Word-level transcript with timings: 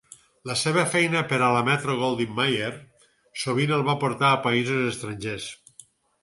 La 0.51 0.53
seva 0.59 0.85
feina 0.93 1.19
per 1.33 1.37
a 1.47 1.49
la 1.55 1.59
Metro-Goldwyn-Mayer 1.67 2.71
sovint 3.43 3.75
el 3.77 3.85
va 3.91 3.97
portar 4.05 4.33
a 4.33 4.41
països 4.47 4.83
estrangers. 4.95 5.47